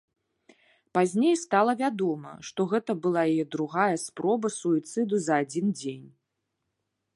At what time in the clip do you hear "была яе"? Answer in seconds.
3.05-3.45